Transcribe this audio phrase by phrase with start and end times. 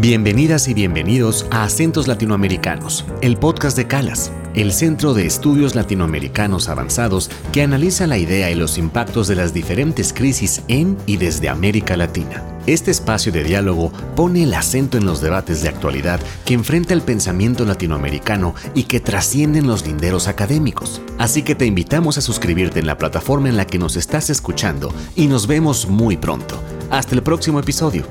[0.00, 6.68] Bienvenidas y bienvenidos a Acentos Latinoamericanos, el podcast de Calas, el Centro de Estudios Latinoamericanos
[6.68, 11.48] Avanzados que analiza la idea y los impactos de las diferentes crisis en y desde
[11.48, 12.44] América Latina.
[12.66, 17.02] Este espacio de diálogo pone el acento en los debates de actualidad que enfrenta el
[17.02, 21.02] pensamiento latinoamericano y que trascienden los linderos académicos.
[21.18, 24.94] Así que te invitamos a suscribirte en la plataforma en la que nos estás escuchando
[25.16, 26.62] y nos vemos muy pronto.
[26.88, 28.06] Hasta el próximo episodio.